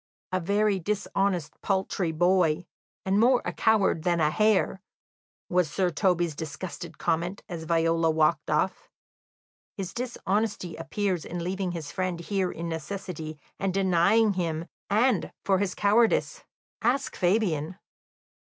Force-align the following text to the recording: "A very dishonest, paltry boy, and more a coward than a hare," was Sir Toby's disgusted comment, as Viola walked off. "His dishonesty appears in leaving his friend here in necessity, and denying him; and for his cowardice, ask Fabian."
"A 0.31 0.39
very 0.39 0.79
dishonest, 0.79 1.61
paltry 1.61 2.11
boy, 2.11 2.65
and 3.05 3.19
more 3.19 3.39
a 3.45 3.53
coward 3.53 4.01
than 4.01 4.19
a 4.19 4.31
hare," 4.31 4.81
was 5.47 5.69
Sir 5.69 5.91
Toby's 5.91 6.33
disgusted 6.33 6.97
comment, 6.97 7.43
as 7.47 7.65
Viola 7.65 8.09
walked 8.09 8.49
off. 8.49 8.89
"His 9.77 9.93
dishonesty 9.93 10.75
appears 10.75 11.23
in 11.23 11.43
leaving 11.43 11.73
his 11.73 11.91
friend 11.91 12.19
here 12.19 12.51
in 12.51 12.67
necessity, 12.67 13.37
and 13.59 13.75
denying 13.75 14.33
him; 14.33 14.65
and 14.89 15.31
for 15.45 15.59
his 15.59 15.75
cowardice, 15.75 16.43
ask 16.81 17.15
Fabian." 17.15 17.77